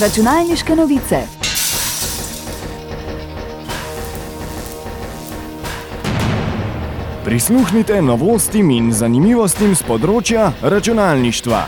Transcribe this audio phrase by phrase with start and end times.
[0.00, 1.18] Računalniške novice.
[7.24, 11.60] Prisluhnite novostim in zanimivostim z področja računalništva.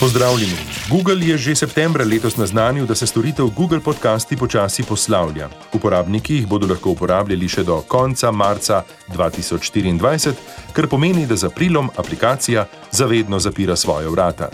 [0.00, 0.56] Pozdravljeni.
[0.88, 5.50] Google je že septembra letos naznanil, da se storitev Google Podcasti počasi poslavlja.
[5.76, 8.80] Uporabniki jih bodo lahko uporabljali še do konca marca
[9.12, 10.32] 2024,
[10.72, 14.48] kar pomeni, da z aprilom aplikacija zavedno zapira svoje vrata.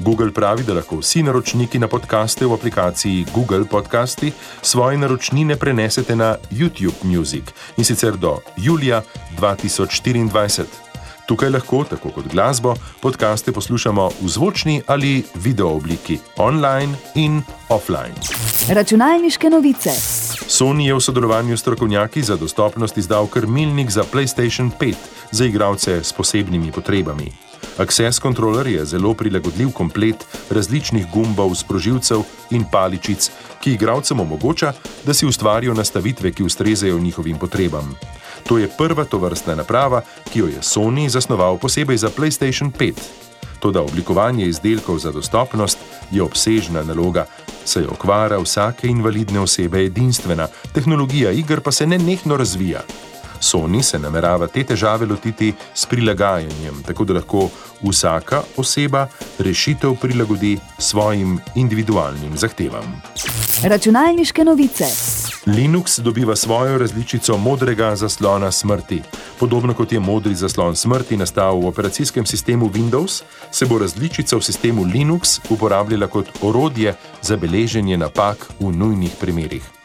[0.00, 4.32] Google pravi, da lahko vsi naročniki na podkaste v aplikaciji Google Podcasti
[4.62, 7.44] svoje naročnine prenesete na YouTube Music
[7.76, 9.02] in sicer do julija
[9.38, 10.64] 2024.
[11.26, 18.16] Tukaj lahko, tako kot glasbo, podkaste poslušamo v zvočni ali video obliki, online in offline.
[18.68, 19.90] Računalniške novice.
[20.48, 24.94] Sony je v sodelovanju s strokovnjaki za dostopnost izdal krmilnik za PlayStation 5
[25.30, 27.49] za igralce s posebnimi potrebami.
[27.80, 34.72] Access Controller je zelo prilagodljiv komplet različnih gumbov, sprožilcev in paličic, ki igralcem omogoča,
[35.06, 37.94] da si ustvarijo nastavitve, ki ustrezajo njihovim potrebam.
[38.48, 42.92] To je prva tovrstna naprava, ki jo je Sony zasnoval posebej za PlayStation 5.
[43.60, 45.78] Toda oblikovanje izdelkov za dostopnost
[46.10, 47.26] je obsežna naloga,
[47.64, 52.82] saj je okvara vsake invalidne osebe edinstvena, tehnologija iger pa se nenehno razvija.
[53.40, 57.48] Sony se namerava te težave lotiti s prilagajanjem, tako da lahko
[57.82, 59.06] vsaka oseba
[59.38, 63.02] rešitev prilagodi svojim individualnim zahtevam.
[63.64, 64.84] Računalniške novice.
[65.46, 69.02] Linux dobiva svojo različico modrega zaslona smrti.
[69.38, 74.42] Podobno kot je modri zaslon smrti nastal v operacijskem sistemu Windows, se bo različica v
[74.42, 79.79] sistemu Linux uporabljala kot orodje za beleženje napak v nujnih primerih.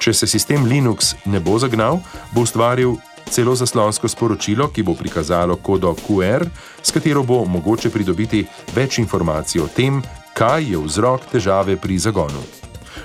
[0.00, 2.00] Če se sistem Linux ne bo zagnal,
[2.32, 2.96] bo ustvaril
[3.30, 6.46] celo zaslonsko sporočilo, ki bo prikazalo kodo QR,
[6.82, 10.00] s katero bo mogoče pridobiti več informacij o tem,
[10.32, 12.40] kaj je vzrok težave pri zagonu.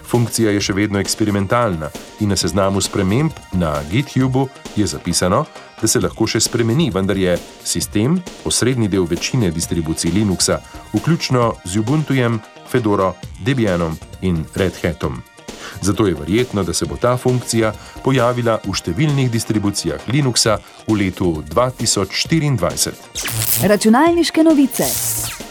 [0.05, 1.89] Funkcija je še vedno eksperimentalna
[2.23, 5.44] in na seznamu sprememb na GitHubu je zapisano,
[5.81, 7.35] da se lahko še spremeni, vendar je
[7.66, 10.62] sistem osrednji del večine distribucij Linuxa,
[10.95, 12.39] vključno z Ubuntujem,
[12.72, 13.13] Fedoro,
[13.44, 15.34] Debianom in Red Hatom.
[15.85, 17.69] Zato je verjetno, da se bo ta funkcija
[18.03, 20.57] pojavila v številnih distribucijah Linuxa
[20.88, 22.90] v letu 2024.
[23.69, 24.88] Računalniške novice.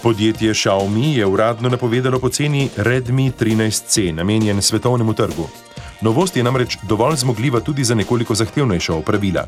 [0.03, 5.47] Podjetje Xiaomi je uradno napovedalo poceni Redmi 13C, namenjen svetovnemu trgu.
[6.03, 9.47] Novost je namreč dovolj zmogljiva tudi za nekoliko zahtevnejša opravila.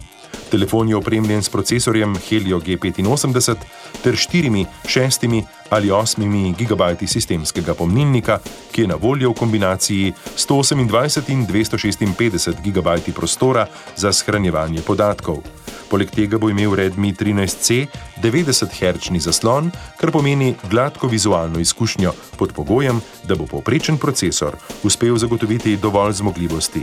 [0.50, 3.56] Telefon je opremljen s procesorjem Helio G85
[4.02, 8.38] ter 4, 6 ali 8 GB sistemskega pomnilnika,
[8.72, 13.66] ki je na voljo v kombinaciji 128 in 256 GB prostora
[13.96, 15.42] za shranjevanje podatkov.
[15.90, 17.86] Poleg tega bo imel Redmi 13C
[18.22, 25.16] 90 Hz zaslon, kar pomeni gladko vizualno izkušnjo pod pogojem, da bo povprečen procesor uspel
[25.16, 26.82] zagotoviti dovolj zmogljivosti.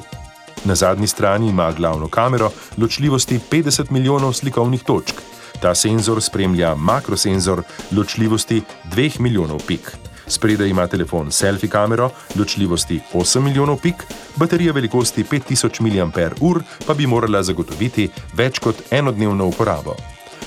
[0.65, 5.32] Na zadnji strani ima glavno kamero ločljivosti 50 milijonov slikovnih točk.
[5.63, 7.61] Ta senzor spremlja makrosenzor
[7.95, 9.91] ločljivosti 2 milijonov pik.
[10.27, 14.03] Spredaj ima telefon selfie kamero ločljivosti 8 milijonov pik,
[14.35, 19.95] baterija velikosti 5000 mAh pa bi morala zagotoviti več kot enodnevno uporabo.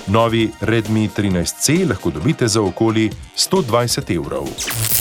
[0.07, 4.49] Novi Redmi 13C lahko dobite za okoli 120 evrov.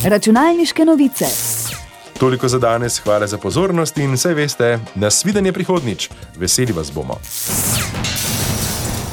[0.04, 1.26] Računalniške novice.
[2.20, 6.10] Toliko za danes, hvala za pozornost in vse veste, nasvidenje prihodnič,
[6.40, 7.20] veseli vas bomo.